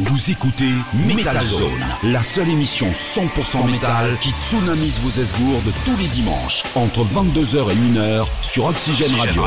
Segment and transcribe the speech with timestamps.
[0.00, 6.08] Vous écoutez Metal Zone, la seule émission 100% métal qui tsunamise vos esgourdes tous les
[6.08, 9.42] dimanches entre 22h et 1h sur Oxygène Radio.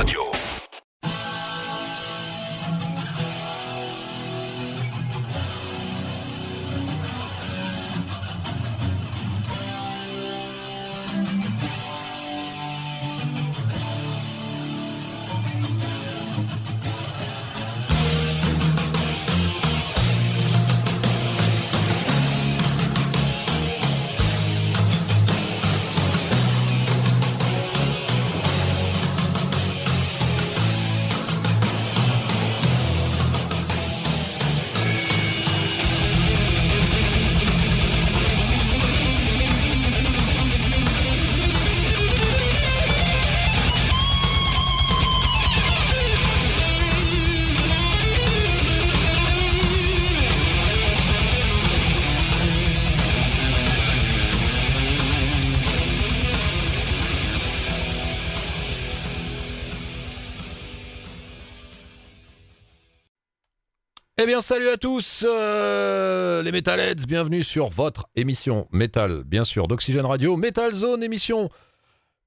[64.29, 70.05] Bien, salut à tous, euh, les Metalheads, bienvenue sur votre émission Metal, bien sûr, d'Oxygène
[70.05, 71.49] Radio, Metal Zone, émission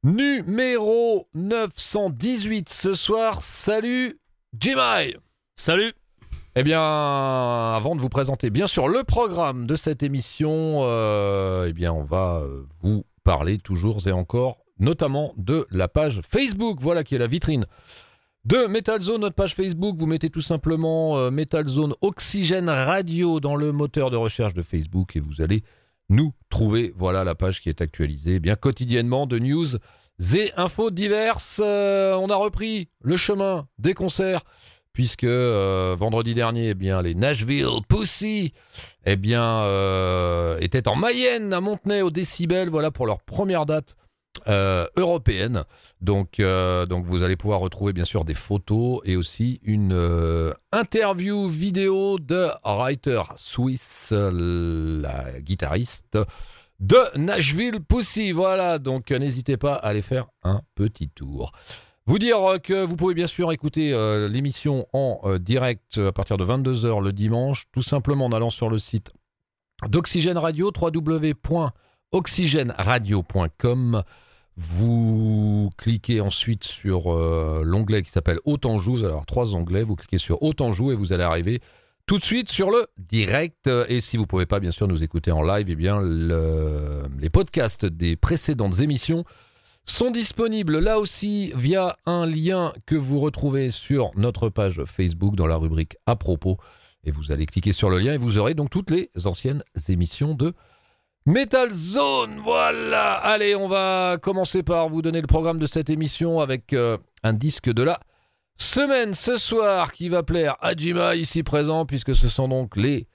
[0.03, 3.41] numéro 918 ce soir.
[3.45, 4.19] Salut,
[4.59, 5.15] Jimmy
[5.55, 5.93] Salut.
[6.57, 11.73] Eh bien, avant de vous présenter, bien sûr, le programme de cette émission, euh, eh
[11.73, 17.05] bien, on va euh, vous parler toujours et encore, notamment de la page Facebook, voilà
[17.05, 17.65] qui est la vitrine
[18.45, 19.97] de Metal Zone, notre page Facebook.
[19.99, 24.63] Vous mettez tout simplement euh, Metal Zone Oxygène Radio dans le moteur de recherche de
[24.63, 25.63] Facebook et vous allez
[26.09, 26.93] nous trouver.
[26.97, 29.67] Voilà la page qui est actualisée bien quotidiennement de news
[30.35, 31.61] et infos diverses.
[31.65, 34.43] Euh, on a repris le chemin des concerts
[34.93, 38.53] puisque euh, vendredi dernier, eh bien, les Nashville Pussy
[39.07, 43.97] eh étaient en Mayenne à Montenay au Décibel voilà, pour leur première date
[44.49, 45.65] euh, européenne.
[46.01, 50.53] Donc, euh, donc vous allez pouvoir retrouver bien sûr des photos et aussi une euh,
[50.73, 56.19] interview vidéo de Writer Swiss, la guitariste
[56.81, 58.33] de Nashville Pussy.
[58.33, 61.53] Voilà, donc n'hésitez pas à aller faire un petit tour.
[62.07, 63.93] Vous dire que vous pouvez bien sûr écouter
[64.29, 68.79] l'émission en direct à partir de 22h le dimanche, tout simplement en allant sur le
[68.79, 69.13] site
[69.89, 70.73] d'Oxygène Radio,
[72.13, 74.03] www.oxygèneradio.com.
[74.57, 78.93] Vous cliquez ensuite sur euh, l'onglet qui s'appelle Autant joue.
[78.93, 79.83] Vous allez avoir trois onglets.
[79.83, 81.61] Vous cliquez sur Autant joue et vous allez arriver
[82.07, 83.71] tout de suite sur le direct.
[83.89, 87.31] Et si vous ne pouvez pas, bien sûr, nous écouter en live, eh bien, les
[87.31, 89.25] podcasts des précédentes émissions
[89.85, 95.47] sont disponibles là aussi via un lien que vous retrouvez sur notre page Facebook dans
[95.47, 96.59] la rubrique à propos.
[97.05, 100.35] Et vous allez cliquer sur le lien et vous aurez donc toutes les anciennes émissions
[100.35, 100.53] de
[101.25, 103.13] Metal Zone, voilà.
[103.13, 107.33] Allez, on va commencer par vous donner le programme de cette émission avec euh, un
[107.33, 108.01] disque de la
[108.57, 113.07] semaine ce soir qui va plaire à Jima ici présent puisque ce sont donc les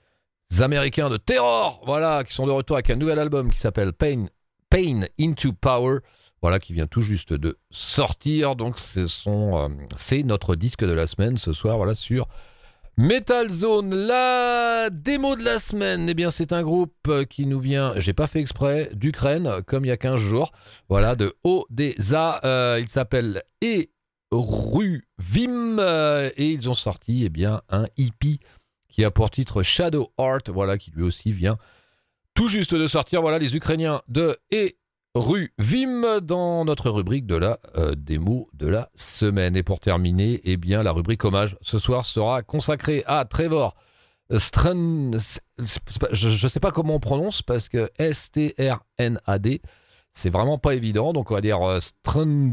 [0.58, 4.28] Américains de Terror, voilà, qui sont de retour avec un nouvel album qui s'appelle Pain,
[4.70, 5.98] Pain into Power,
[6.40, 8.56] voilà, qui vient tout juste de sortir.
[8.56, 12.26] Donc, euh, c'est notre disque de la semaine ce soir, voilà, sur
[12.98, 17.92] Metal Zone, la démo de la semaine, eh bien c'est un groupe qui nous vient,
[17.96, 20.50] j'ai pas fait exprès, d'Ukraine, comme il y a 15 jours,
[20.88, 23.44] voilà, de Odessa, euh, il s'appelle
[24.32, 28.40] Eruvim, euh, et ils ont sorti eh bien, un EP
[28.88, 31.56] qui a pour titre Shadow Art, voilà, qui lui aussi vient
[32.34, 34.72] tout juste de sortir, voilà, les Ukrainiens de E
[35.14, 39.56] rue Vim dans notre rubrique de la euh, démo de la semaine.
[39.56, 43.74] Et pour terminer, eh bien, la rubrique hommage ce soir sera consacrée à Trevor
[44.36, 45.12] Strand.
[46.12, 49.62] Je ne sais pas comment on prononce parce que S-T-R-N-A-D,
[50.12, 51.12] c'est vraiment pas évident.
[51.12, 52.52] Donc on va dire euh, Strand.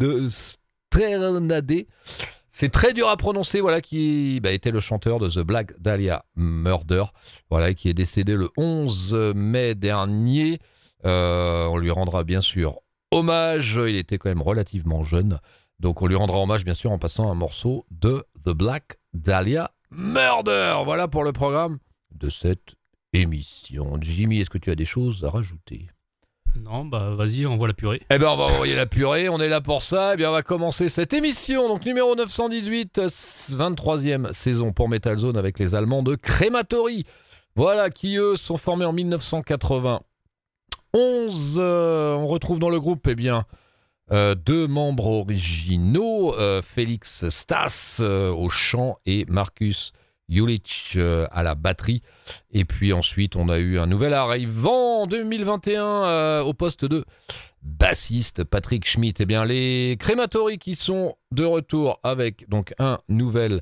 [2.52, 6.24] C'est très dur à prononcer, voilà, qui bah, était le chanteur de The Black Dahlia
[6.38, 7.04] Murder,
[7.50, 10.60] voilà, qui est décédé le 11 mai dernier.
[11.06, 12.80] Euh, on lui rendra bien sûr
[13.12, 13.80] hommage.
[13.88, 15.40] Il était quand même relativement jeune.
[15.80, 19.72] Donc on lui rendra hommage bien sûr en passant un morceau de The Black Dahlia
[19.92, 20.78] Murder.
[20.86, 21.80] Voilà pour le programme
[22.12, 22.76] de cette
[23.14, 23.98] émission.
[24.00, 25.88] Jimmy, est-ce que tu as des choses à rajouter?
[26.58, 28.02] Non, bah vas-y, envoie la purée.
[28.10, 30.14] Eh bien, on va envoyer la purée, on est là pour ça.
[30.14, 35.36] Eh bien, on va commencer cette émission, donc numéro 918, 23e saison pour Metal Zone
[35.36, 37.04] avec les Allemands de Crematory.
[37.58, 40.02] Voilà, qui eux sont formés en 1980
[40.96, 41.58] 11.
[41.60, 43.44] Euh, on retrouve dans le groupe eh bien,
[44.12, 49.92] euh, deux membres originaux, euh, Félix Stas au chant et Marcus
[50.30, 52.02] Julich euh, à la batterie.
[52.52, 57.06] Et puis ensuite, on a eu un nouvel arrivant en 2021 euh, au poste de
[57.62, 59.22] bassiste, Patrick Schmidt.
[59.22, 63.62] Eh bien, les Crématories qui sont de retour avec donc un nouvel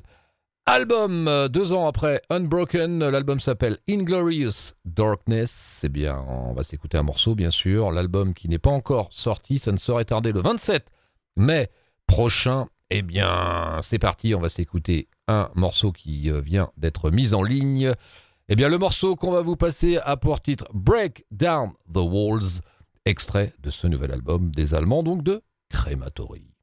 [0.66, 3.08] album euh, deux ans après Unbroken.
[3.08, 5.50] L'album s'appelle Inglorious Darkness.
[5.50, 7.90] C'est bien, on va s'écouter un morceau, bien sûr.
[7.92, 10.90] L'album qui n'est pas encore sorti, ça ne serait tardé le 27
[11.36, 11.70] mai
[12.06, 12.66] prochain.
[12.90, 17.42] Eh bien, c'est parti, on va s'écouter un morceau qui euh, vient d'être mis en
[17.42, 17.92] ligne.
[18.48, 22.60] Eh bien, le morceau qu'on va vous passer a pour titre Break Down the Walls,
[23.06, 26.53] extrait de ce nouvel album des Allemands, donc de Crematory.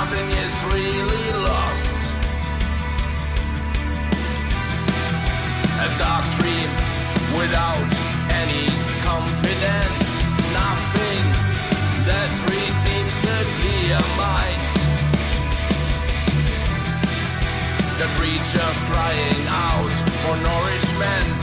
[0.00, 2.02] nothing is really lost.
[5.84, 6.70] A dark dream
[7.36, 7.90] without
[8.42, 8.66] any
[9.04, 10.08] confidence,
[10.56, 11.24] nothing
[12.08, 14.62] that redeems the clear mind.
[18.00, 21.40] The creatures crying out for nourishment,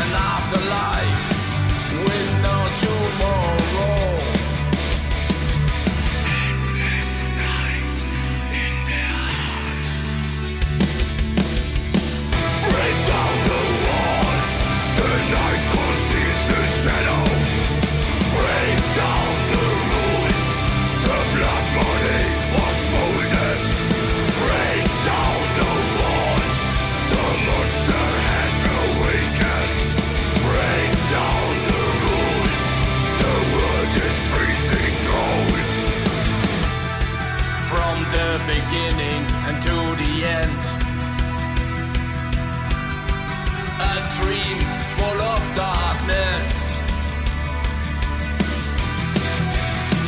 [0.00, 1.33] and afterlife.
[38.46, 40.62] beginning and to the end.
[43.80, 44.60] A dream
[44.96, 46.48] full of darkness.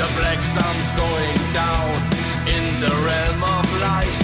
[0.00, 1.92] The black sun's going down
[2.54, 4.20] in the realm of light.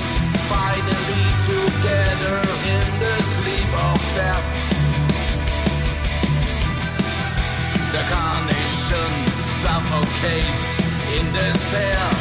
[0.53, 2.39] Finally together
[2.75, 4.47] in the sleep of death.
[7.95, 9.13] The carnation
[9.63, 10.69] suffocates
[11.17, 12.12] in despair.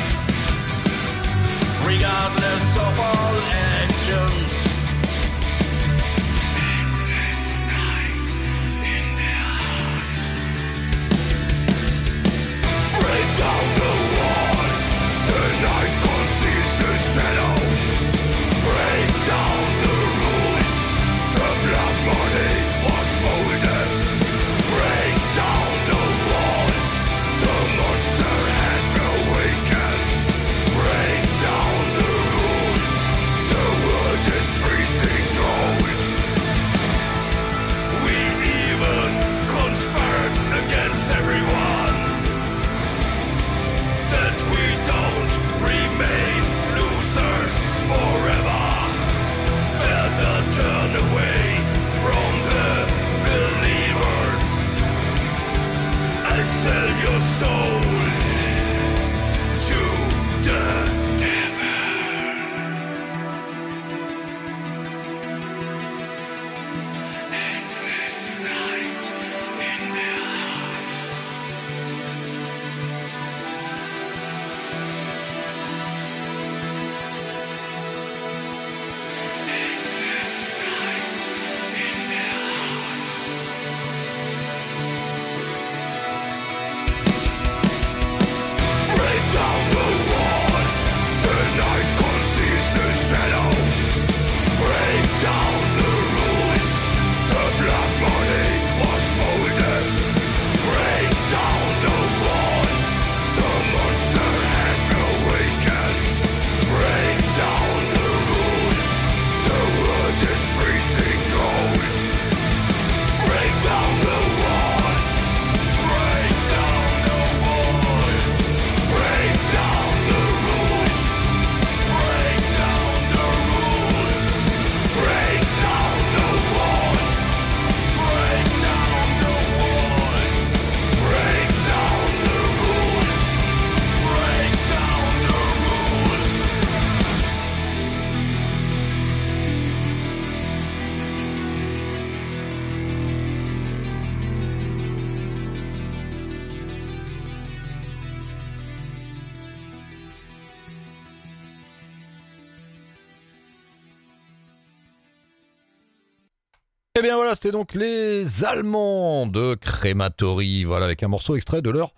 [157.01, 161.71] Eh bien voilà, c'était donc les Allemands de Crematory, voilà, avec un morceau extrait de
[161.71, 161.95] leur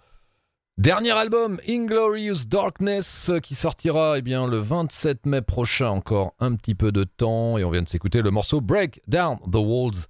[0.77, 6.74] dernier album, Inglorious Darkness, qui sortira eh bien, le 27 mai prochain, encore un petit
[6.74, 10.05] peu de temps, et on vient de s'écouter le morceau Break Down the Walls,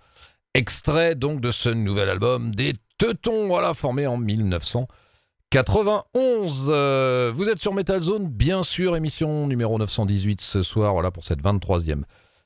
[0.53, 6.67] extrait donc de ce nouvel album des Teutons, voilà, formé en 1991.
[6.69, 11.25] Euh, vous êtes sur Metal Zone, bien sûr, émission numéro 918 ce soir, voilà, pour
[11.25, 12.03] cette 23e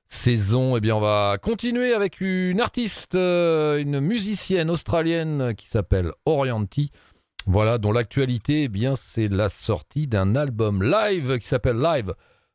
[0.07, 0.77] saison.
[0.77, 6.91] Eh bien, on va continuer avec une artiste, euh, une musicienne australienne qui s'appelle Orianti.
[7.45, 12.13] Voilà, dont l'actualité, eh bien, c'est la sortie d'un album live qui s'appelle Live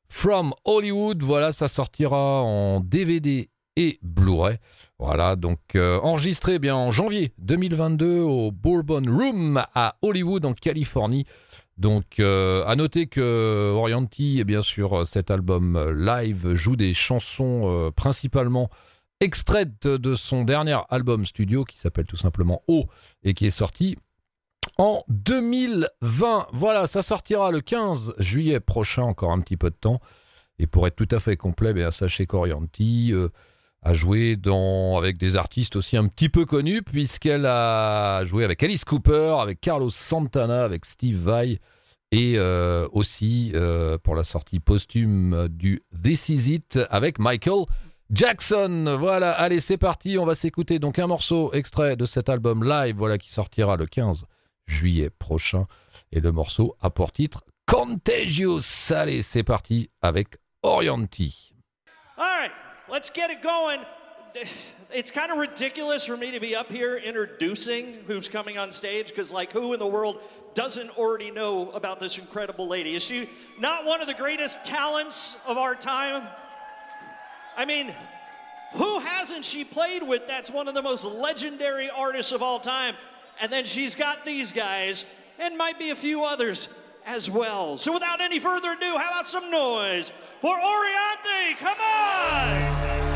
[0.09, 1.23] from Hollywood.
[1.23, 4.59] Voilà, ça sortira en DVD et Blu-ray.
[4.99, 10.53] Voilà, donc euh, enregistré eh bien en janvier 2022 au Bourbon Room à Hollywood en
[10.53, 11.25] Californie.
[11.83, 17.63] Donc, euh, à noter que Orianti, eh bien sûr, cet album live joue des chansons
[17.65, 18.71] euh, principalement
[19.19, 22.87] extraites de son dernier album studio qui s'appelle tout simplement O
[23.25, 23.97] et qui est sorti
[24.79, 26.47] en 2020.
[26.53, 30.01] Voilà, ça sortira le 15 juillet prochain, encore un petit peu de temps.
[30.61, 33.29] Et pour être tout à fait complet, bien, sachez qu'Orianti euh,
[33.83, 34.39] a joué
[34.97, 39.61] avec des artistes aussi un petit peu connus, puisqu'elle a joué avec Alice Cooper, avec
[39.61, 41.59] Carlos Santana, avec Steve Vai,
[42.13, 47.65] et euh, aussi euh, pour la sortie posthume du This Is It avec Michael
[48.11, 48.97] Jackson.
[48.99, 52.97] Voilà, allez, c'est parti, on va s'écouter donc un morceau extrait de cet album live,
[52.97, 54.27] voilà, qui sortira le 15
[54.67, 55.67] juillet prochain.
[56.13, 58.61] Et le morceau a pour titre Contagious.
[58.91, 61.55] Allez, c'est parti avec Orianti.
[62.19, 62.53] All right,
[62.93, 63.81] let's get it going.
[64.95, 69.09] It's kind of ridiculous for me to be up here introducing who's coming on stage
[69.09, 70.21] because, like, who in the world
[70.53, 72.95] doesn't already know about this incredible lady?
[72.95, 73.27] Is she
[73.59, 76.29] not one of the greatest talents of our time?
[77.57, 77.95] I mean,
[78.75, 82.95] who hasn't she played with that's one of the most legendary artists of all time?
[83.41, 85.07] And then she's got these guys,
[85.39, 86.69] and might be a few others
[87.07, 87.79] as well.
[87.79, 91.57] So without any further ado, how about some noise for Oriante?
[91.59, 93.12] Come on!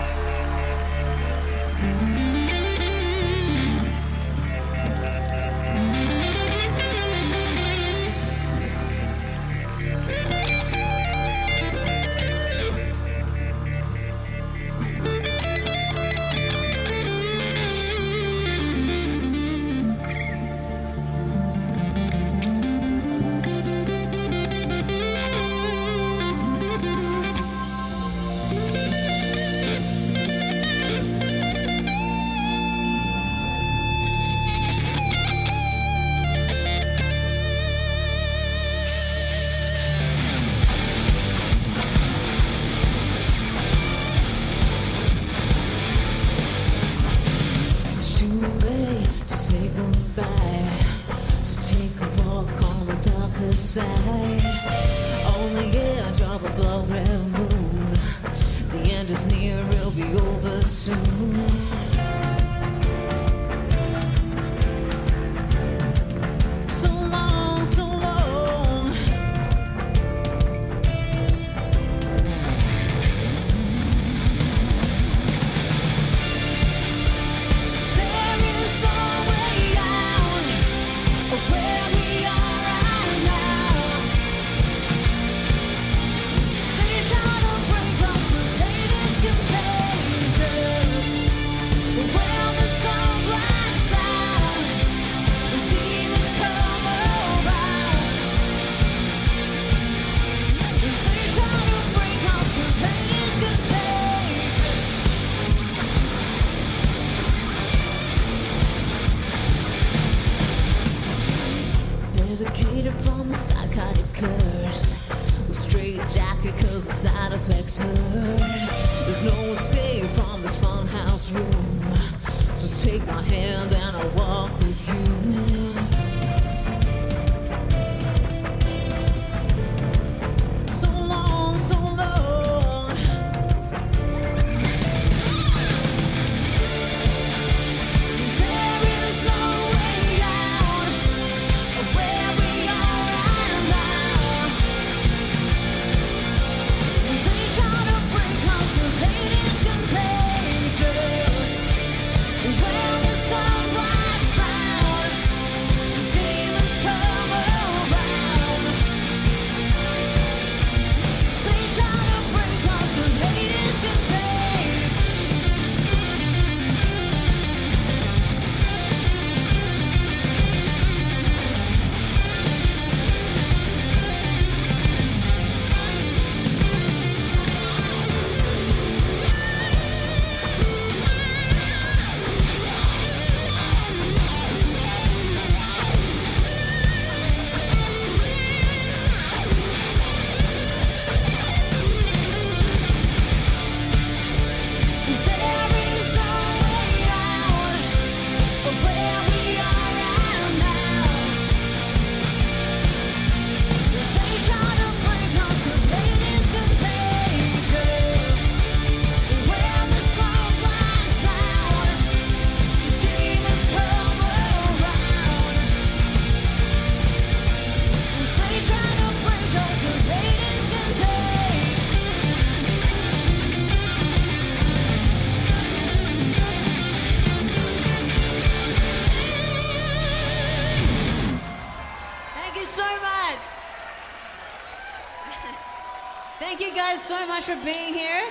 [237.07, 238.25] So much for being here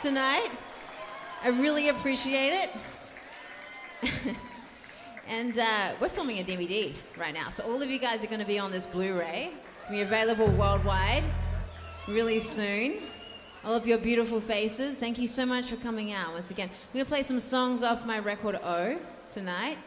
[0.00, 0.48] tonight.
[1.42, 2.70] I really appreciate it.
[5.28, 8.38] and uh, we're filming a DVD right now, so all of you guys are going
[8.38, 9.50] to be on this Blu-ray.
[9.78, 11.24] It's going to be available worldwide
[12.06, 13.02] really soon.
[13.64, 15.00] All of your beautiful faces.
[15.00, 16.68] Thank you so much for coming out once again.
[16.70, 19.78] I'm going to play some songs off my record O tonight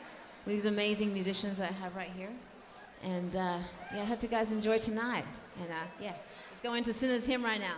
[0.44, 2.32] with these amazing musicians I have right here.
[3.02, 3.60] And uh,
[3.96, 5.24] yeah, I hope you guys enjoy tonight.
[5.62, 6.16] And uh, yeah,
[6.50, 7.76] let's go into Sinner's Hymn right now.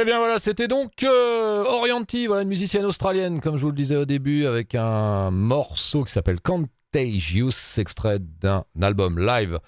[0.00, 3.76] Eh bien voilà, c'était donc euh, Orianti, voilà une musicienne australienne, comme je vous le
[3.76, 9.58] disais au début, avec un morceau qui s'appelle Contagious, extrait d'un album live,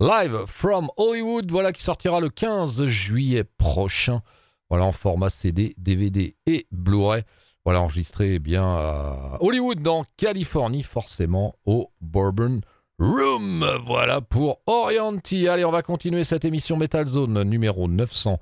[0.00, 4.22] live from Hollywood, voilà qui sortira le 15 juillet prochain,
[4.70, 7.22] voilà en format CD, DVD et Blu-ray.
[7.64, 12.60] Voilà enregistré eh bien à Hollywood, dans Californie, forcément au Bourbon
[12.98, 13.64] Room.
[13.86, 15.46] Voilà pour Orianti.
[15.46, 18.40] Allez, on va continuer cette émission Metal Zone numéro 900.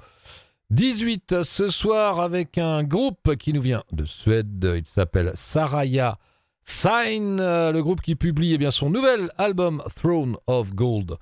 [0.70, 4.72] 18 ce soir avec un groupe qui nous vient de Suède.
[4.76, 6.18] Il s'appelle Saraya
[6.62, 11.18] Sign, le groupe qui publie eh bien, son nouvel album Throne of Gold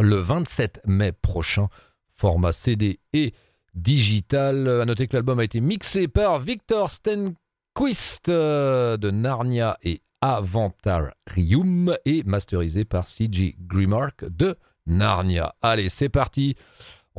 [0.00, 1.68] le 27 mai prochain,
[2.12, 3.34] format CD et
[3.74, 4.68] digital.
[4.68, 11.96] À noter que l'album a été mixé par Victor Stenquist euh, de Narnia et Avantarium
[12.04, 15.54] et masterisé par CG Grimark de Narnia.
[15.62, 16.56] Allez, c'est parti.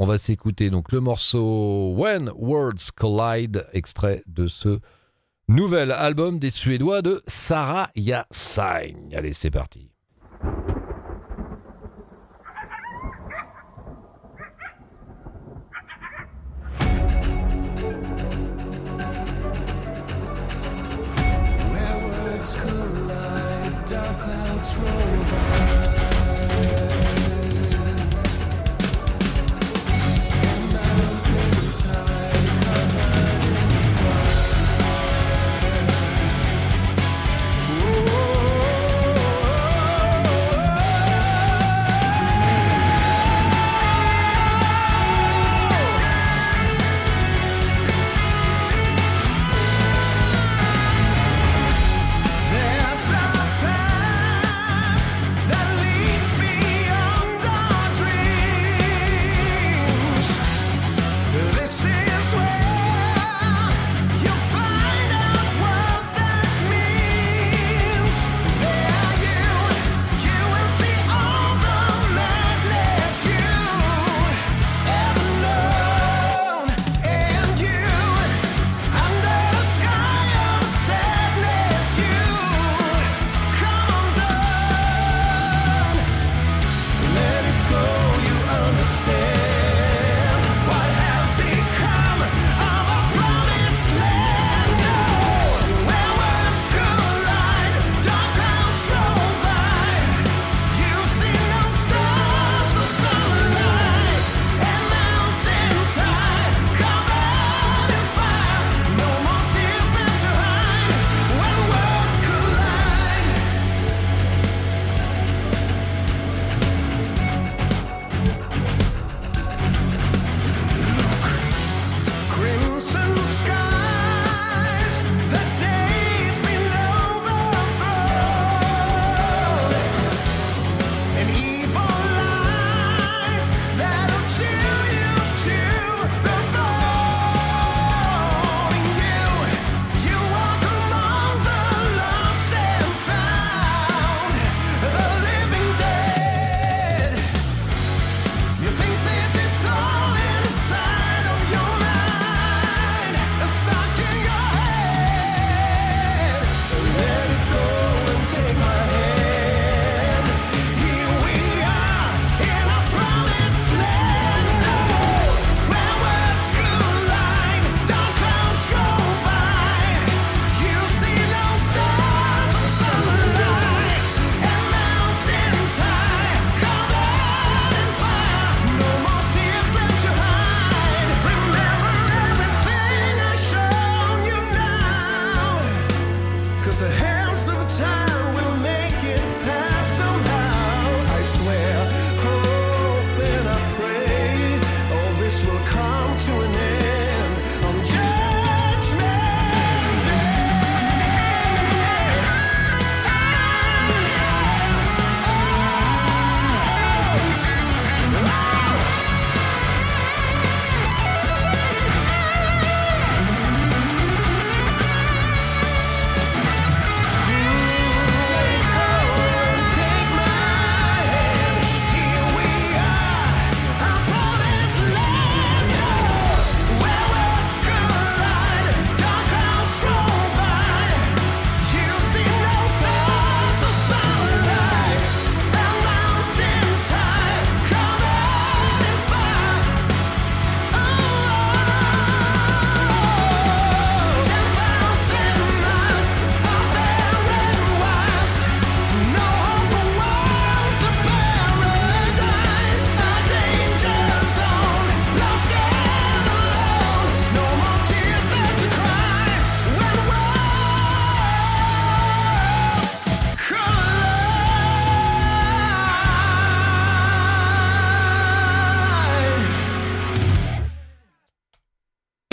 [0.01, 4.79] On va s'écouter donc le morceau When Words Collide, extrait de ce
[5.49, 9.09] nouvel album des Suédois de Sarah Yasain.
[9.11, 9.91] Allez, c'est parti.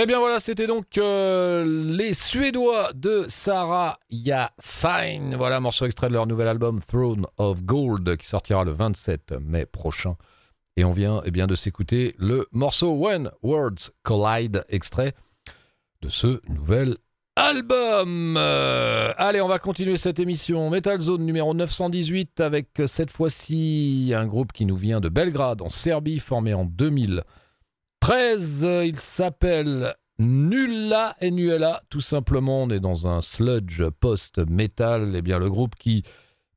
[0.07, 5.35] Eh bien voilà, c'était donc euh, les Suédois de Sarah Yassine.
[5.35, 9.67] Voilà, morceau extrait de leur nouvel album Throne of Gold qui sortira le 27 mai
[9.67, 10.15] prochain.
[10.77, 15.13] Et on vient eh bien, de s'écouter le morceau When Words Collide, extrait
[16.03, 16.99] de ce nouvel
[17.35, 18.37] album.
[18.39, 20.71] Euh, allez, on va continuer cette émission.
[20.71, 25.69] Metal Zone numéro 918 avec cette fois-ci un groupe qui nous vient de Belgrade en
[25.69, 27.25] Serbie, formé en 2000.
[28.07, 31.33] 13, euh, il s'appelle Nulla et
[31.91, 32.63] tout simplement.
[32.63, 35.17] On est dans un sludge post-metal.
[35.17, 36.05] Et bien, le groupe qui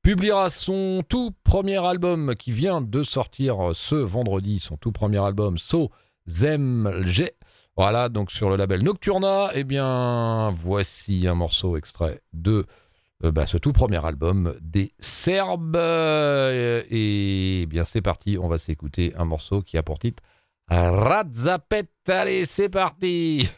[0.04, 5.18] publiera son tout premier album qui vient de sortir euh, ce vendredi, son tout premier
[5.18, 7.32] album, Sozemg.
[7.76, 9.50] Voilà, donc sur le label Nocturna.
[9.56, 12.68] Et bien, voici un morceau extrait de.
[13.24, 15.76] Euh, bah, ce tout premier album des Serbes.
[15.76, 20.22] Et, et bien c'est parti, on va s'écouter un morceau qui a pour titre
[20.70, 21.90] Radzapet.
[22.08, 23.50] Allez, c'est parti!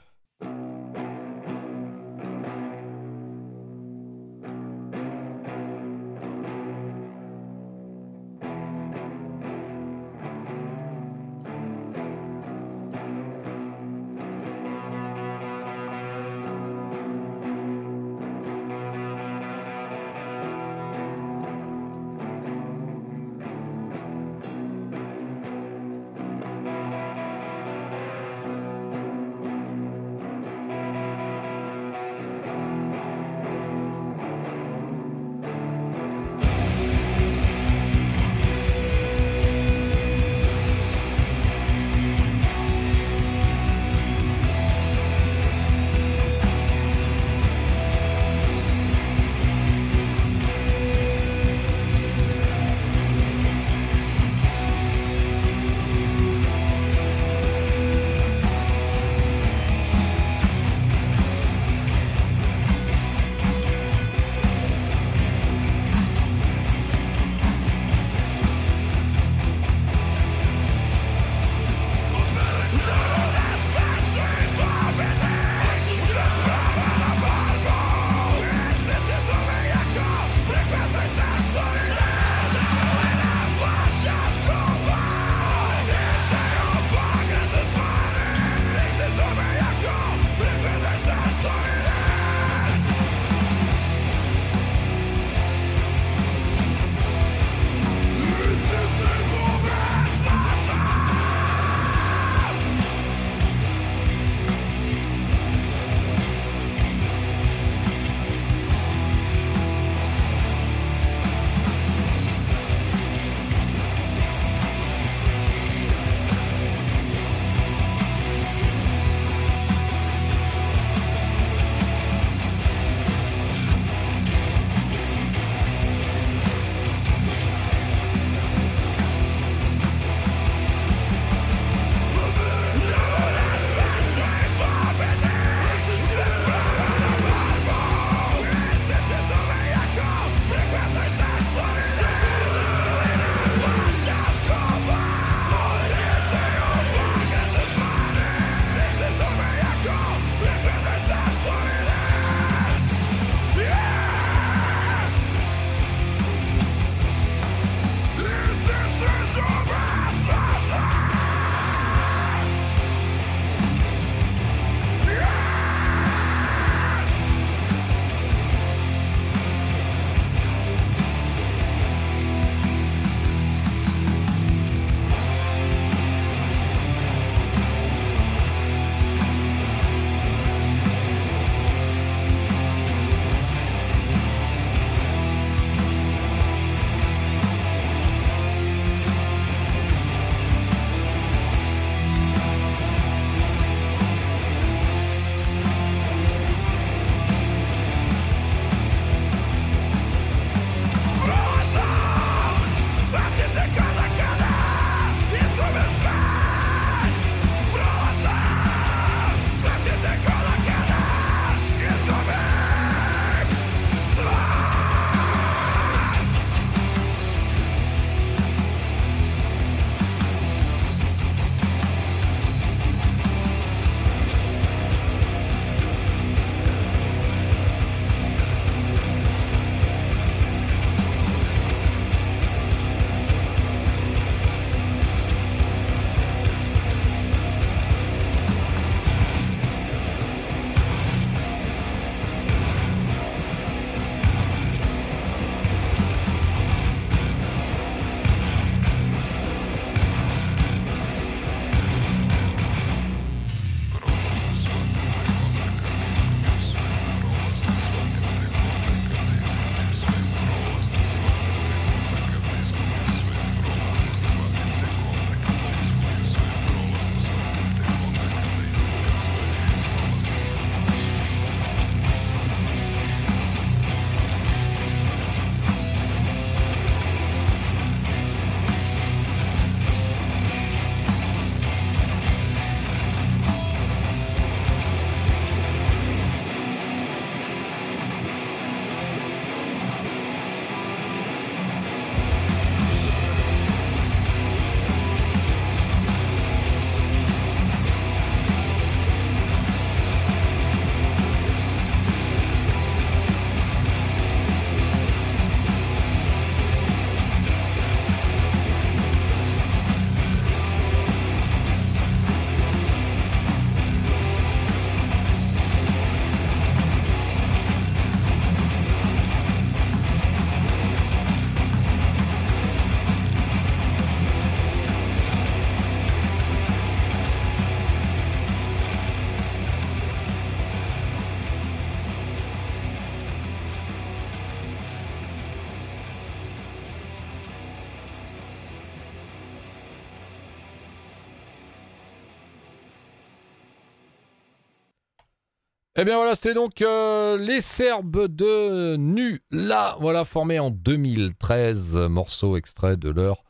[346.02, 351.96] Eh bien voilà, c'était donc euh, les Serbes de Nu, là, voilà, formés en 2013,
[352.10, 353.44] morceau extrait de leur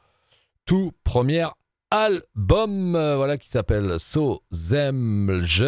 [0.65, 1.47] tout premier
[1.91, 5.63] album, euh, voilà, qui s'appelle So Zemlj.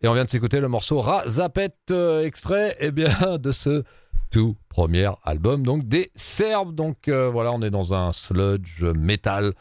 [0.00, 3.82] Et on vient de s'écouter le morceau Razapet, euh, extrait, eh bien, de ce
[4.30, 6.72] tout premier album, donc des Serbes.
[6.72, 9.54] Donc voilà, on est dans un sludge metal.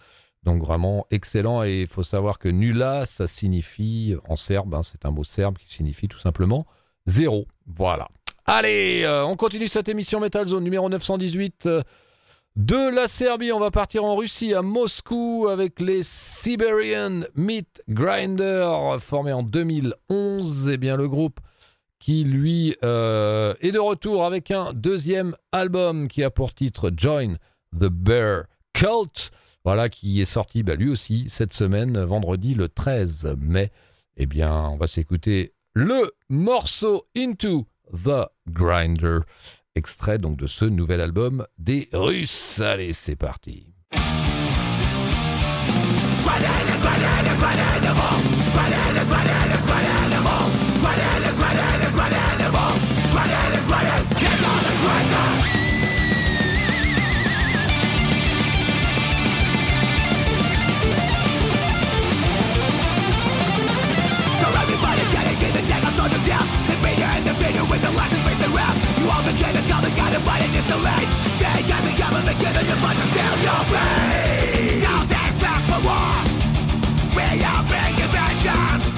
[0.43, 5.05] Donc vraiment excellent et il faut savoir que nula ça signifie en serbe, hein, c'est
[5.05, 6.65] un mot serbe qui signifie tout simplement
[7.05, 7.47] zéro.
[7.67, 8.07] Voilà.
[8.45, 11.81] Allez, euh, on continue cette émission Metal Zone numéro 918 euh,
[12.55, 13.51] de la Serbie.
[13.51, 20.69] On va partir en Russie à Moscou avec les Siberian Meat Grinder formés en 2011.
[20.69, 21.39] Et bien le groupe
[21.99, 27.37] qui lui euh, est de retour avec un deuxième album qui a pour titre Join
[27.79, 29.31] the Bear Cult.
[29.63, 33.71] Voilà, qui est sorti bah, lui aussi cette semaine, vendredi le 13 mai.
[34.17, 39.19] Eh bien, on va s'écouter le morceau Into the Grinder,
[39.75, 42.59] extrait donc de ce nouvel album des Russes.
[42.59, 43.70] Allez, c'est parti.
[70.71, 70.77] too
[71.37, 71.85] Stay as
[72.97, 75.03] to steal your brain Now
[75.69, 76.13] for war.
[77.15, 78.90] We are bringing vengeance.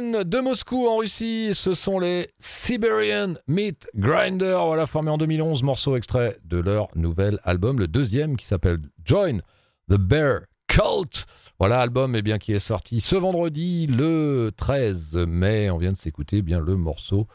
[0.00, 1.50] De Moscou en Russie.
[1.54, 4.58] Ce sont les Siberian Meat Grinder.
[4.66, 9.40] Voilà, formés en 2011, morceau extrait de leur nouvel album, le deuxième qui s'appelle Join
[9.88, 11.26] the Bear Cult.
[11.60, 15.70] Voilà, album eh bien, qui est sorti ce vendredi, le 13 mai.
[15.70, 17.28] On vient de s'écouter eh bien le morceau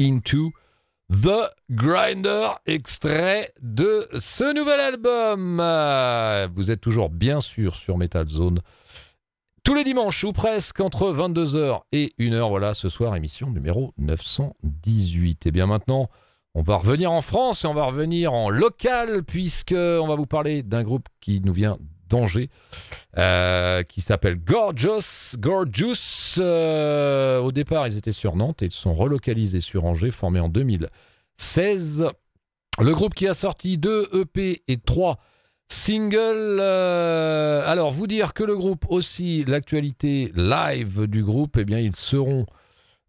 [0.00, 0.52] Into
[1.12, 5.56] The Grinder, extrait de ce nouvel album.
[6.54, 8.60] Vous êtes toujours bien sûr sur Metal Zone.
[9.66, 12.48] Tous les dimanches ou presque entre 22h et 1h.
[12.48, 15.44] Voilà, ce soir, émission numéro 918.
[15.46, 16.08] Et bien maintenant,
[16.54, 20.26] on va revenir en France et on va revenir en local puisque on va vous
[20.26, 22.48] parler d'un groupe qui nous vient d'Angers
[23.18, 25.36] euh, qui s'appelle Gorgeous.
[25.40, 26.38] Gorgeous.
[26.38, 30.48] euh, au départ, ils étaient sur Nantes et ils sont relocalisés sur Angers, formés en
[30.48, 32.06] 2016.
[32.78, 35.18] Le groupe qui a sorti deux EP et trois
[35.68, 36.58] singles.
[36.60, 41.96] euh, alors, vous dire que le groupe aussi, l'actualité live du groupe, eh bien, ils
[41.96, 42.46] seront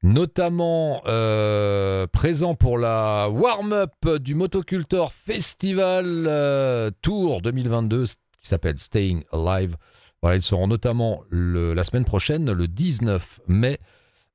[0.03, 8.03] notamment euh, présents pour la warm-up du Motocultor Festival euh, Tour 2022
[8.39, 9.75] qui s'appelle Staying Alive.
[10.21, 13.79] Voilà, ils seront notamment la semaine prochaine, le 19 mai,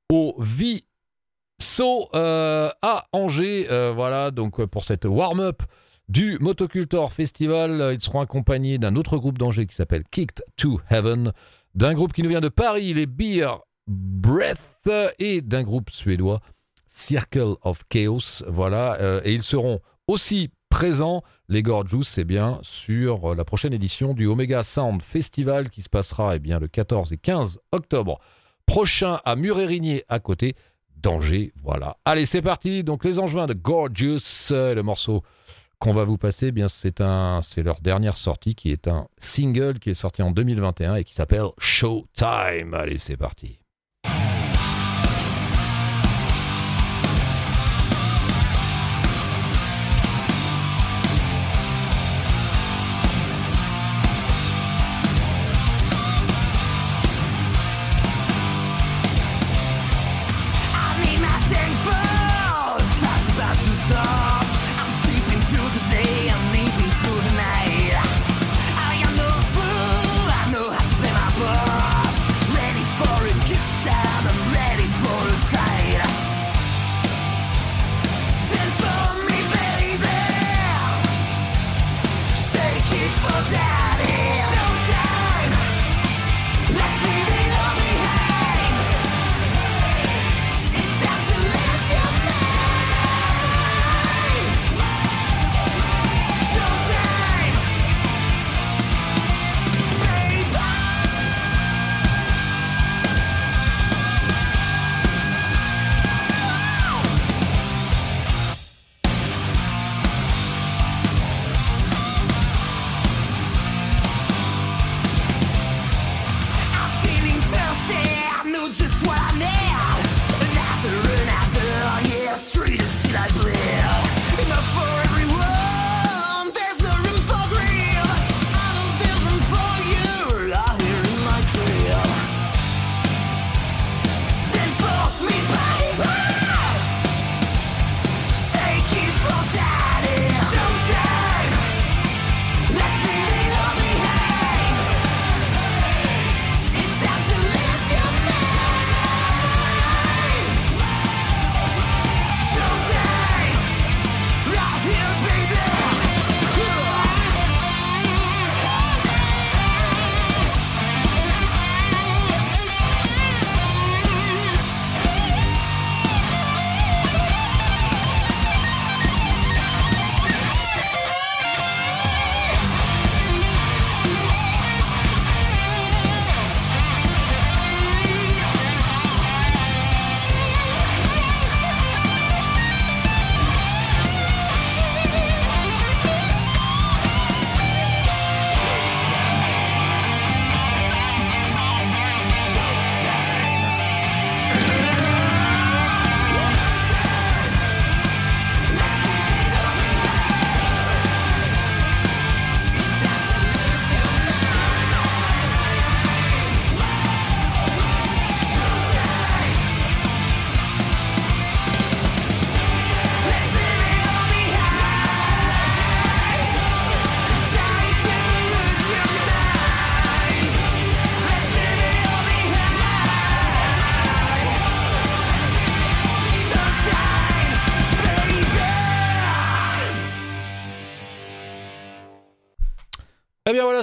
[0.09, 3.67] au Viso à Angers.
[3.93, 5.61] Voilà, donc pour cette warm-up
[6.13, 11.33] du Motocultor Festival, ils seront accompagnés d'un autre groupe d'Angers qui s'appelle Kicked to Heaven,
[11.73, 13.47] d'un groupe qui nous vient de Paris, les Beer
[13.87, 14.87] Breath,
[15.17, 16.39] et d'un groupe suédois,
[16.87, 18.43] Circle of Chaos.
[18.47, 23.73] Voilà, euh, et ils seront aussi présents, les Gorgeous, c'est bien, sur euh, la prochaine
[23.73, 28.19] édition du Omega Sound Festival qui se passera eh bien, le 14 et 15 octobre
[28.67, 30.55] prochain à Murérigné à côté
[30.95, 31.53] d'Angers.
[31.63, 31.97] Voilà.
[32.05, 32.83] Allez, c'est parti.
[32.83, 35.23] Donc, les Angevins de Gorgeous, euh, le morceau
[35.83, 39.09] qu'on va vous passer, eh bien, c'est un, c'est leur dernière sortie qui est un
[39.17, 42.73] single qui est sorti en 2021 et qui s'appelle Showtime.
[42.73, 43.59] Allez, c'est parti.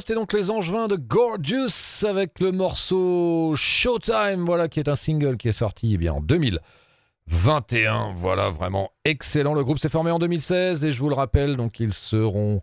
[0.01, 5.37] C'était donc les Angevins de Gorgeous avec le morceau Showtime, voilà, qui est un single
[5.37, 8.15] qui est sorti eh en 2021.
[8.15, 9.53] Voilà, vraiment excellent.
[9.53, 12.63] Le groupe s'est formé en 2016 et je vous le rappelle, donc ils seront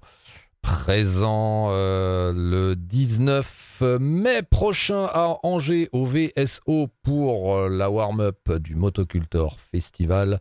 [0.63, 8.73] présents euh, le 19 mai prochain à Angers au VSO pour euh, la warm-up du
[8.73, 10.39] Motocultor Festival.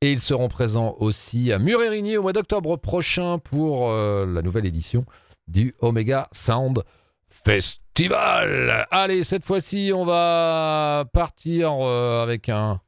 [0.00, 4.64] Et ils seront présents aussi à Murérigny au mois d'octobre prochain pour euh, la nouvelle
[4.64, 5.04] édition
[5.50, 6.82] du Omega Sound
[7.28, 8.86] Festival.
[8.90, 12.80] Allez, cette fois-ci, on va partir euh, avec un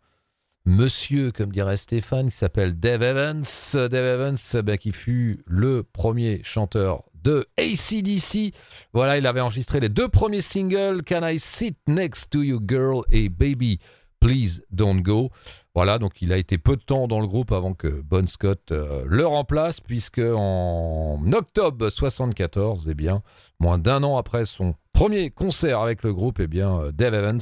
[0.65, 3.45] monsieur, comme dirait Stéphane, qui s'appelle Dave Evans.
[3.75, 8.55] Dave Evans, eh ben, qui fut le premier chanteur de ACDC.
[8.93, 13.03] Voilà, il avait enregistré les deux premiers singles, Can I Sit Next to You Girl
[13.11, 13.79] et Baby
[14.23, 15.31] Please Don't Go.
[15.75, 18.71] Voilà, donc il a été peu de temps dans le groupe avant que Bon Scott
[18.71, 23.23] euh, le remplace, puisque en octobre 74, eh bien,
[23.59, 27.41] moins d'un an après son premier concert avec le groupe, eh bien, euh, Dave Evans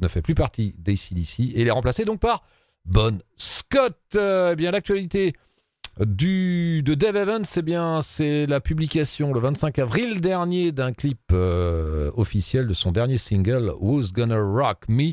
[0.00, 2.42] ne fait plus partie d'ACDC et il est remplacé donc par
[2.86, 3.98] Bon Scott.
[4.14, 5.34] Euh, eh bien, l'actualité
[6.00, 11.34] du, de Dave Evans, eh bien, c'est la publication le 25 avril dernier d'un clip
[12.16, 15.12] officiel de son dernier single, Who's Gonna Rock Me?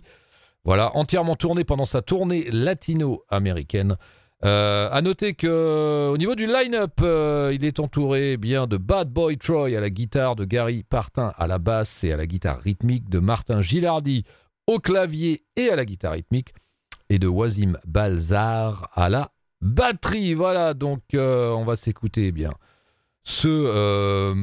[0.70, 3.98] Voilà, entièrement tourné pendant sa tournée latino-américaine.
[4.46, 9.10] Euh, à noter que au niveau du line-up, euh, il est entouré bien de Bad
[9.12, 12.60] Boy Troy à la guitare, de Gary Partin à la basse et à la guitare
[12.60, 14.26] rythmique, de Martin Gilardi
[14.68, 16.54] au clavier et à la guitare rythmique,
[17.10, 20.36] et de Wazim Balzar à la batterie.
[20.36, 22.54] Voilà, donc euh, on va s'écouter eh bien
[23.24, 24.36] ce euh,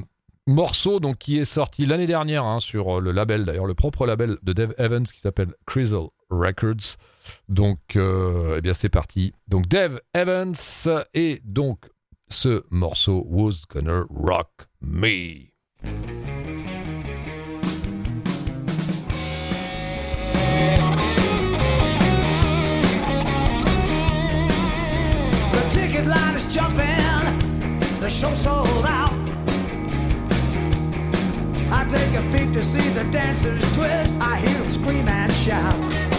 [0.48, 4.38] morceau donc qui est sorti l'année dernière hein, sur le label, d'ailleurs le propre label
[4.42, 6.96] de Dave Evans qui s'appelle Crystal Records.
[7.48, 9.32] Donc, euh, eh bien c'est parti.
[9.48, 10.54] Donc Dave Evans
[11.14, 11.88] et donc
[12.28, 14.50] ce morceau Was Gonna Rock
[14.80, 15.50] Me.
[25.70, 27.38] Ticket line is jumping,
[28.00, 29.12] the show sold out.
[31.70, 34.14] I take a peek to see the dancers twist.
[34.20, 36.15] I hear them scream and shout.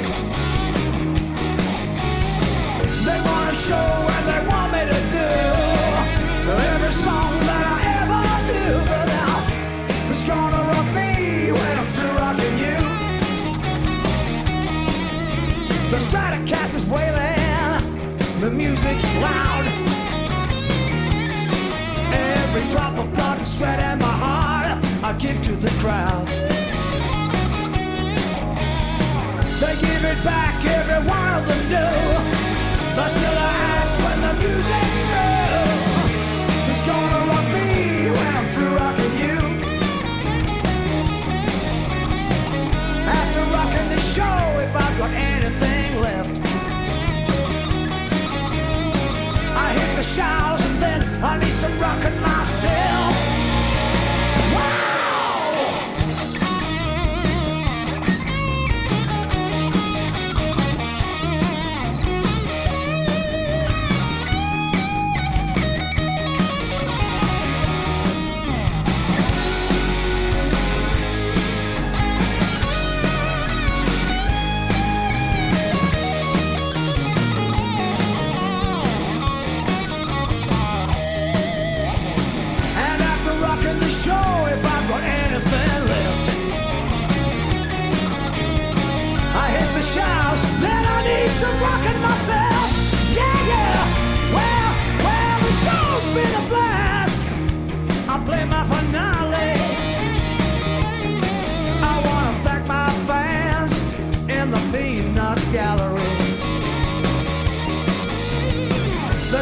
[3.07, 5.16] They want to show and they want me to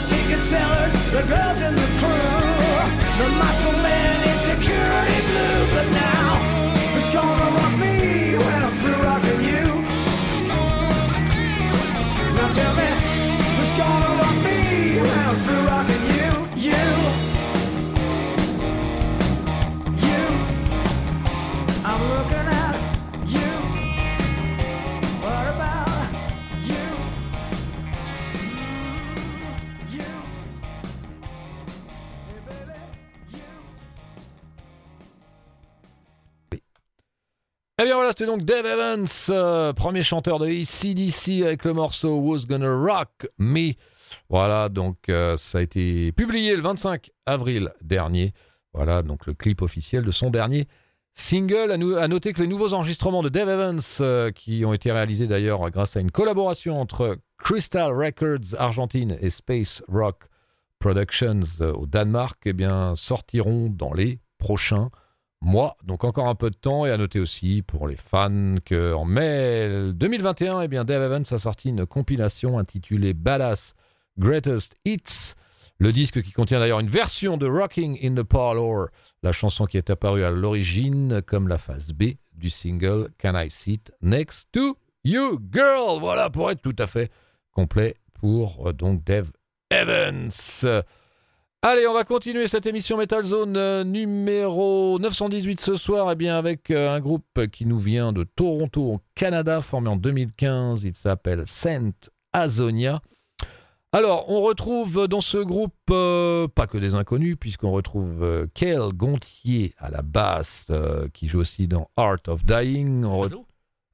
[0.07, 2.65] ticket sellers, the girls in the crew,
[3.21, 4.37] the muscle men in
[37.85, 42.17] Eh bien voilà, c'était donc Dave Evans, euh, premier chanteur de ACDC avec le morceau
[42.17, 43.73] Who's Gonna Rock Me.
[44.27, 48.33] Voilà, donc euh, ça a été publié le 25 avril dernier.
[48.73, 50.67] Voilà, donc le clip officiel de son dernier
[51.13, 51.71] single.
[51.71, 55.69] À, noter que les nouveaux enregistrements de Dave Evans, euh, qui ont été réalisés d'ailleurs
[55.69, 60.23] grâce à une collaboration entre Crystal Records Argentine et Space Rock
[60.79, 65.04] Productions au Danemark, eh bien, sortiront dans les prochains mois.
[65.41, 66.85] Donc encore un peu de temps.
[66.85, 71.37] Et à noter aussi pour les fans qu'en mai 2021, eh bien, Dave Evans a
[71.37, 73.75] sorti une compilation intitulée Badass
[74.17, 75.35] Greatest Hits.
[75.77, 78.87] Le disque qui contient d'ailleurs une version de Rocking in the Parlor,
[79.23, 83.49] la chanson qui est apparue à l'origine comme la phase B du single Can I
[83.49, 85.99] Sit Next to You Girl?
[85.99, 87.11] Voilà pour être tout à fait
[87.51, 89.31] complet pour euh, donc Dave
[89.69, 90.31] Evans.
[91.61, 96.37] Allez, on va continuer cette émission Metal Zone euh, numéro 918 ce soir eh bien,
[96.37, 100.83] avec euh, un groupe qui nous vient de Toronto, au Canada, formé en 2015.
[100.83, 101.89] Il s'appelle Saint
[102.33, 103.01] Azonia.
[103.91, 108.89] Alors, on retrouve dans ce groupe euh, pas que des inconnus, puisqu'on retrouve euh, Kel
[108.93, 113.05] Gontier à la basse, euh, qui joue aussi dans Art of Dying.
[113.05, 113.45] On Château?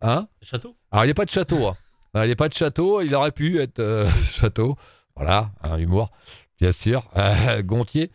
[0.01, 0.27] Hein?
[0.41, 0.75] Château?
[0.91, 1.67] Alors, il n'y a pas de château.
[1.67, 1.77] hein.
[2.13, 2.99] Alors, Il n'y a pas de château.
[3.01, 3.81] Il aurait pu être
[4.33, 4.75] château.
[5.15, 6.09] Voilà, un humour,
[6.61, 7.09] bien sûr.
[7.65, 8.11] Gontier.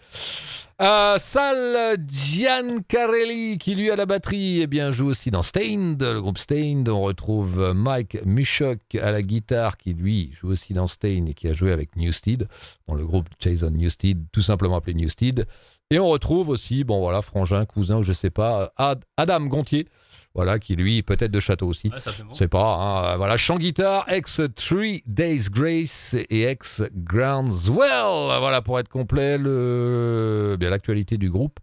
[0.80, 6.20] Euh, Sal Giancarelli, qui lui à la batterie, eh bien, joue aussi dans Stained, le
[6.20, 6.88] groupe Stained.
[6.88, 11.48] On retrouve Mike Mushok à la guitare, qui lui joue aussi dans Stained et qui
[11.48, 12.46] a joué avec Newstead,
[12.88, 15.46] dans le groupe Jason Newstead, tout simplement appelé Newstead.
[15.90, 19.88] Et on retrouve aussi, bon voilà, frangin, cousin, ou je sais pas, Ad- Adam Gontier,
[20.36, 21.88] voilà, qui lui peut-être de château aussi.
[21.88, 28.38] Ouais, sais pas, hein, voilà, chant guitare, ex Three Days Grace et ex Groundswell.
[28.38, 31.58] Voilà, pour être complet, le, eh bien l'actualité du groupe,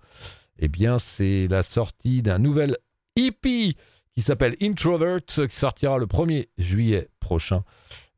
[0.58, 2.76] eh bien, c'est la sortie d'un nouvel
[3.16, 3.76] EP
[4.16, 7.64] qui s'appelle Introvert, qui sortira le 1er juillet prochain.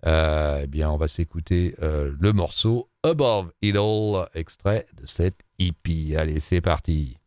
[0.06, 5.42] Euh, eh bien, on va s'écouter euh, le morceau Above It All, extrait de cette
[5.60, 6.16] EP.
[6.16, 7.18] Allez, c'est parti.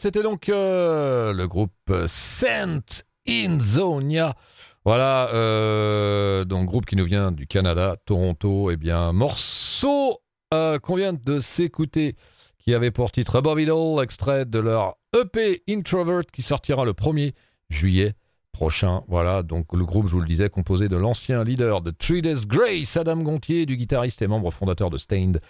[0.00, 2.80] C'était donc euh, le groupe Saint
[3.28, 4.34] Inzonia.
[4.86, 8.70] Voilà, euh, donc groupe qui nous vient du Canada, Toronto.
[8.70, 10.22] Eh bien, morceau
[10.54, 12.16] euh, qu'on vient de s'écouter
[12.58, 16.92] qui avait pour titre Above It All, extrait de leur EP Introvert qui sortira le
[16.92, 17.34] 1er
[17.68, 18.14] juillet
[18.60, 19.04] prochain.
[19.08, 22.44] Voilà, donc le groupe, je vous le disais, composé de l'ancien leader de Three Days
[22.46, 25.40] Grace, Adam Gontier, du guitariste et membre fondateur de Stained,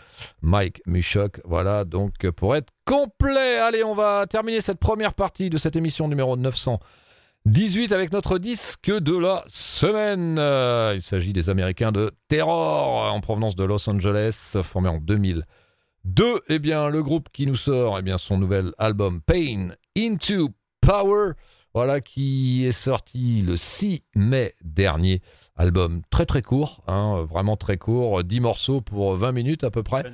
[0.43, 1.41] Mike Mushok.
[1.45, 6.07] Voilà, donc pour être complet, allez, on va terminer cette première partie de cette émission
[6.07, 10.37] numéro 918 avec notre disque de la semaine.
[10.39, 16.43] Euh, il s'agit des Américains de Terror en provenance de Los Angeles, formé en 2002.
[16.49, 20.51] Eh bien, le groupe qui nous sort eh bien, son nouvel album Pain Into
[20.81, 21.33] Power.
[21.73, 25.23] Voilà, qui est sorti le 6 mai dernier.
[25.57, 29.83] Album très très court, hein, vraiment très court, 10 morceaux pour 20 minutes à peu
[29.83, 30.05] près.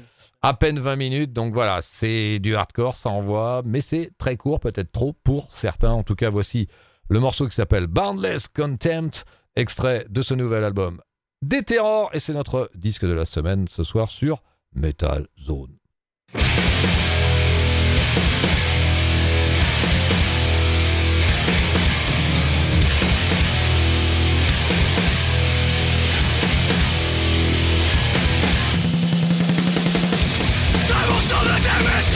[0.42, 4.60] À peine 20 minutes, donc voilà, c'est du hardcore, ça envoie, mais c'est très court,
[4.60, 5.90] peut-être trop pour certains.
[5.90, 6.68] En tout cas, voici
[7.08, 9.24] le morceau qui s'appelle Boundless Contempt,
[9.56, 11.00] extrait de ce nouvel album
[11.42, 14.42] des Terrors, et c'est notre disque de la semaine ce soir sur
[14.74, 15.76] Metal Zone.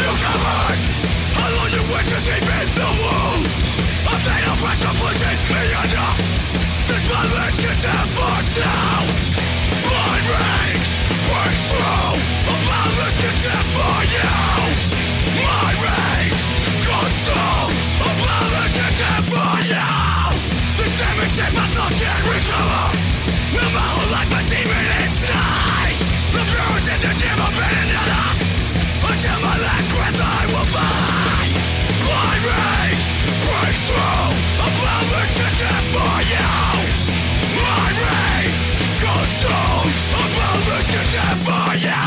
[0.00, 0.80] You covered.
[1.70, 1.82] You
[2.26, 2.88] deep in the
[4.58, 6.10] pressure pushes me under.
[6.82, 9.06] Since my legs down forced now.
[9.86, 10.90] Blood rage
[11.30, 12.18] breaks through.
[12.50, 14.32] A boundless contempt for you.
[15.46, 16.44] My rage
[16.82, 17.86] consumes.
[18.02, 20.10] A boundless contempt for you.
[21.00, 22.84] Damage in my thoughts can't recover.
[23.56, 24.99] No matter like a demon
[41.44, 41.99] contempt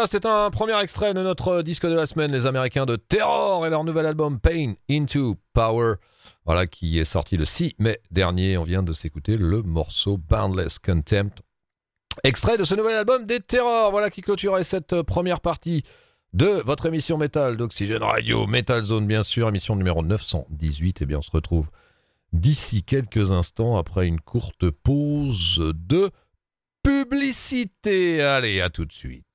[0.00, 3.66] voilà, c'est un premier extrait de notre disque de la semaine, les Américains de Terror
[3.66, 5.96] et leur nouvel album Pain Into Power.
[6.46, 8.56] Voilà, qui est sorti le 6 mai dernier.
[8.56, 11.42] On vient de s'écouter le morceau Boundless Contempt.
[12.24, 13.90] Extrait de ce nouvel album des Terrors.
[13.90, 15.82] Voilà qui clôturait cette première partie
[16.32, 21.02] de votre émission métal d'Oxygène Radio, Metal Zone bien sûr, émission numéro 918.
[21.02, 21.68] Eh bien on se retrouve
[22.32, 26.10] d'ici quelques instants après une courte pause de
[26.82, 28.22] publicité.
[28.22, 29.26] Allez, à tout de suite.